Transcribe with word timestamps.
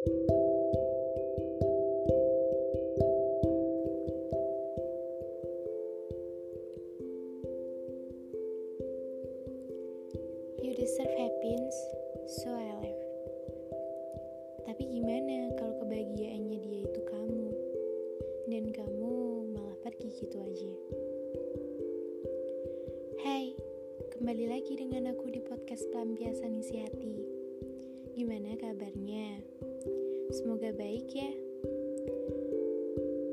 You 0.00 0.16
deserve 10.72 11.12
happiness, 11.12 11.76
so 12.40 12.48
I 12.48 12.72
left. 12.80 13.04
Tapi 14.64 14.88
gimana 14.88 15.52
kalau 15.60 15.76
kebahagiaannya 15.84 16.58
dia 16.64 16.80
itu 16.88 17.00
kamu, 17.04 17.52
dan 18.48 18.72
kamu 18.72 19.12
malah 19.52 19.76
pergi 19.84 20.16
gitu 20.16 20.40
aja? 20.40 20.72
Hai, 23.20 23.52
kembali 24.16 24.48
lagi 24.48 24.80
dengan 24.80 25.12
aku 25.12 25.28
di 25.28 25.44
podcast 25.44 25.84
Pelampiasan 25.92 26.56
Isi 26.56 26.88
Hati. 26.88 27.20
Gimana 28.16 28.56
kabarnya? 28.56 29.49
Semoga 30.30 30.70
baik 30.70 31.10
ya. 31.10 31.34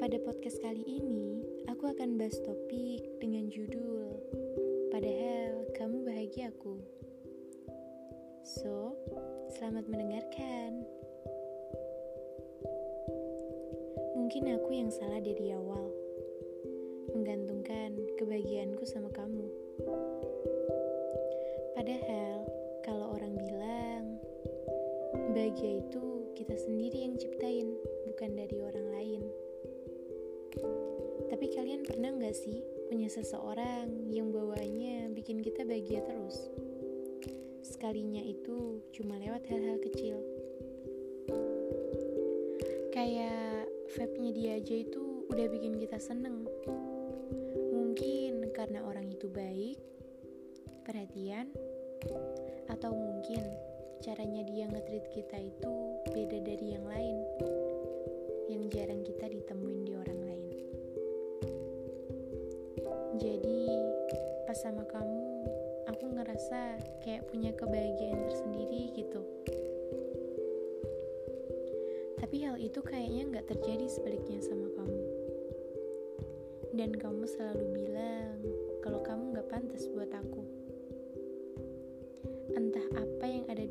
Pada 0.00 0.16
podcast 0.24 0.56
kali 0.64 0.80
ini, 0.80 1.44
aku 1.68 1.92
akan 1.92 2.16
bahas 2.16 2.40
topik 2.40 3.04
dengan 3.20 3.52
judul 3.52 4.16
Padahal 4.88 5.68
kamu 5.76 6.08
bahagiaku. 6.08 6.80
So, 8.48 8.96
selamat 9.52 9.92
mendengarkan. 9.92 10.88
Mungkin 14.16 14.56
aku 14.56 14.70
yang 14.72 14.88
salah 14.88 15.20
dari 15.20 15.52
awal, 15.52 15.92
menggantungkan 17.12 17.92
kebahagiaanku 18.16 18.88
sama 18.88 19.12
kamu. 19.12 19.44
Padahal, 21.76 22.48
kalau 22.80 23.12
orang 23.20 23.36
bilang 23.36 24.16
bahagia 25.36 25.84
itu 25.84 26.15
kita 26.36 26.52
sendiri 26.52 27.08
yang 27.08 27.16
ciptain, 27.16 27.72
bukan 28.12 28.30
dari 28.36 28.56
orang 28.60 28.86
lain. 28.92 29.22
Tapi 31.32 31.46
kalian 31.56 31.88
pernah 31.88 32.12
nggak 32.12 32.36
sih 32.36 32.60
punya 32.92 33.08
seseorang 33.08 34.12
yang 34.12 34.30
bawaannya 34.30 35.10
bikin 35.16 35.40
kita 35.40 35.64
bahagia 35.64 36.04
terus? 36.04 36.52
sekalinya 37.66 38.22
itu 38.22 38.80
cuma 38.94 39.18
lewat 39.18 39.42
hal-hal 39.50 39.76
kecil. 39.82 40.16
Kayak 42.94 43.68
vape-nya 43.92 44.32
dia 44.32 44.50
aja 44.56 44.74
itu 44.80 45.28
udah 45.28 45.46
bikin 45.50 45.76
kita 45.76 45.98
seneng. 46.00 46.46
Mungkin 47.74 48.48
karena 48.54 48.86
orang 48.86 49.10
itu 49.10 49.28
baik, 49.28 49.76
perhatian, 50.88 51.50
atau 52.70 52.94
mungkin 52.94 53.44
caranya 54.04 54.42
dia 54.44 54.64
ngetrit 54.68 55.06
kita 55.12 55.36
itu 55.40 55.74
beda 56.12 56.38
dari 56.44 56.66
yang 56.76 56.86
lain, 56.88 57.16
yang 58.48 58.64
jarang 58.72 59.04
kita 59.04 59.28
ditemuin 59.28 59.80
di 59.84 59.92
orang 59.96 60.20
lain. 60.24 60.46
Jadi, 63.16 63.64
pas 64.44 64.58
sama 64.60 64.84
kamu, 64.84 65.24
aku 65.88 66.04
ngerasa 66.12 66.80
kayak 67.02 67.26
punya 67.28 67.50
kebahagiaan 67.56 68.24
tersendiri 68.28 68.92
gitu. 68.96 69.20
Tapi 72.16 72.36
hal 72.42 72.56
itu 72.58 72.80
kayaknya 72.82 73.22
nggak 73.30 73.48
terjadi 73.54 73.86
sebaliknya 73.86 74.40
sama 74.42 74.68
kamu. 74.74 75.02
Dan 76.76 76.90
kamu 76.92 77.24
selalu 77.24 77.64
bilang 77.72 78.36
kalau 78.86 79.00
kamu 79.02 79.34
nggak 79.34 79.48
pantas 79.50 79.88
buat 79.90 80.10
aku. 80.12 80.42
Entah 82.56 82.86
apa 82.94 83.24
yang 83.26 83.44
ada 83.50 83.65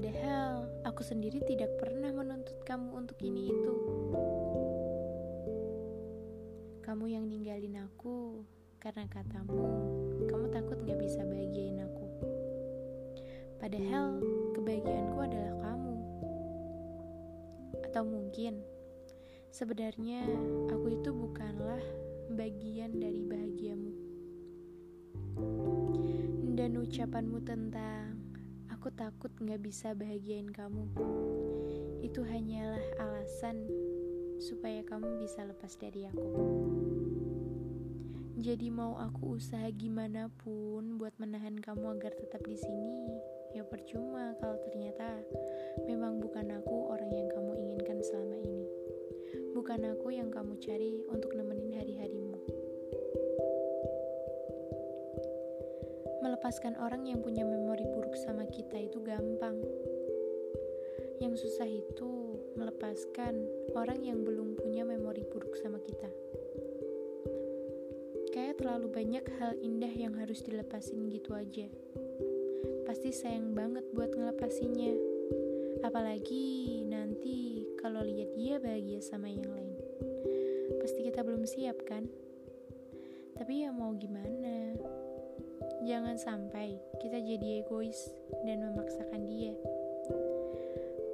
Padahal 0.00 0.64
aku 0.88 1.04
sendiri 1.04 1.44
tidak 1.44 1.76
pernah 1.76 2.08
menuntut 2.08 2.56
kamu 2.64 3.04
untuk 3.04 3.20
ini 3.20 3.52
itu. 3.52 3.74
Kamu 6.80 7.04
yang 7.04 7.28
ninggalin 7.28 7.84
aku 7.84 8.40
karena 8.80 9.04
katamu 9.12 9.60
kamu 10.24 10.46
takut 10.56 10.80
gak 10.88 10.96
bisa 11.04 11.20
bahagiain 11.28 11.84
aku. 11.84 12.06
Padahal 13.60 14.24
kebahagiaanku 14.56 15.20
adalah 15.20 15.54
kamu. 15.68 15.96
Atau 17.84 18.08
mungkin 18.08 18.64
sebenarnya 19.52 20.24
aku 20.72 20.96
itu 20.96 21.12
bukanlah 21.12 21.84
bagian 22.32 22.96
dari 22.96 23.20
bahagiamu. 23.20 23.92
Dan 26.56 26.80
ucapanmu 26.80 27.44
tentang 27.44 28.19
aku 28.80 28.96
takut 28.96 29.28
gak 29.44 29.60
bisa 29.60 29.92
bahagiain 29.92 30.48
kamu. 30.48 30.88
Itu 32.00 32.24
hanyalah 32.24 32.80
alasan 32.96 33.68
supaya 34.40 34.80
kamu 34.88 35.20
bisa 35.20 35.44
lepas 35.44 35.76
dari 35.76 36.08
aku. 36.08 36.24
Jadi 38.40 38.72
mau 38.72 38.96
aku 38.96 39.36
usaha 39.36 39.68
gimana 39.76 40.32
pun 40.40 40.96
buat 40.96 41.12
menahan 41.20 41.60
kamu 41.60 42.00
agar 42.00 42.16
tetap 42.16 42.40
di 42.48 42.56
sini, 42.56 43.20
ya 43.52 43.68
percuma 43.68 44.32
kalau 44.40 44.56
ternyata 44.64 45.28
memang 45.84 46.16
bukan 46.16 46.48
aku 46.48 46.88
orang 46.88 47.12
yang 47.12 47.28
kamu 47.28 47.60
inginkan 47.60 48.00
selama 48.00 48.40
ini. 48.40 48.64
Bukan 49.52 49.92
aku 49.92 50.08
yang 50.08 50.32
kamu 50.32 50.56
cari 50.56 51.04
untuk 51.12 51.36
nemenin 51.36 51.76
hari-harimu. 51.76 52.32
Melepaskan 56.24 56.80
orang 56.80 57.04
yang 57.04 57.20
punya 57.20 57.44
memori 57.44 57.84
buruk 57.84 57.99
sama 58.16 58.46
kita 58.48 58.78
itu 58.80 58.98
gampang. 59.02 59.58
Yang 61.20 61.46
susah 61.46 61.68
itu 61.68 62.40
melepaskan 62.56 63.44
orang 63.76 64.00
yang 64.00 64.24
belum 64.24 64.56
punya 64.56 64.88
memori 64.88 65.22
buruk 65.28 65.52
sama 65.60 65.76
kita. 65.84 66.08
Kayak 68.30 68.62
terlalu 68.62 68.88
banyak 68.88 69.24
hal 69.36 69.58
indah 69.58 69.92
yang 69.92 70.14
harus 70.16 70.40
dilepasin 70.40 71.10
gitu 71.10 71.34
aja. 71.34 71.66
Pasti 72.86 73.10
sayang 73.12 73.52
banget 73.52 73.84
buat 73.92 74.14
ngelepasinnya. 74.14 74.94
Apalagi 75.82 76.80
nanti 76.86 77.66
kalau 77.76 78.06
lihat 78.06 78.32
dia 78.38 78.62
bahagia 78.62 79.02
sama 79.02 79.28
yang 79.28 79.44
lain. 79.44 79.76
Pasti 80.78 81.04
kita 81.04 81.26
belum 81.26 81.44
siap 81.44 81.82
kan? 81.84 82.06
Tapi 83.34 83.66
ya 83.66 83.74
mau 83.74 83.92
gimana? 83.98 84.78
Jangan 85.84 86.16
sampai 86.20 86.76
kita 87.00 87.20
jadi 87.20 87.64
egois 87.64 88.12
dan 88.44 88.64
memaksakan 88.64 89.24
dia. 89.28 89.56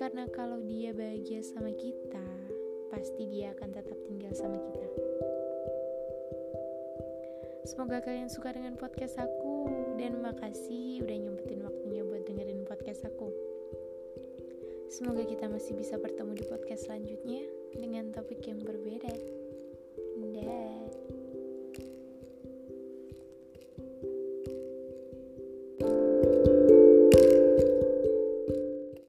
Karena 0.00 0.26
kalau 0.32 0.60
dia 0.64 0.90
bahagia 0.90 1.44
sama 1.44 1.70
kita, 1.72 2.26
pasti 2.90 3.28
dia 3.28 3.52
akan 3.52 3.70
tetap 3.72 3.98
tinggal 4.08 4.32
sama 4.32 4.58
kita. 4.58 4.88
Semoga 7.64 8.04
kalian 8.04 8.28
suka 8.28 8.52
dengan 8.52 8.76
podcast 8.76 9.16
aku 9.16 9.68
dan 9.96 10.20
makasih 10.20 11.00
udah 11.00 11.16
nyempetin 11.16 11.64
waktunya 11.64 12.04
buat 12.04 12.22
dengerin 12.28 12.68
podcast 12.68 13.08
aku. 13.08 13.32
Semoga 14.92 15.24
kita 15.24 15.48
masih 15.48 15.74
bisa 15.74 15.96
bertemu 15.96 16.38
di 16.38 16.44
podcast 16.44 16.86
selanjutnya 16.86 17.42
dengan 17.72 18.12
topik 18.12 18.44
yang 18.46 18.60
berbeda. 18.60 19.43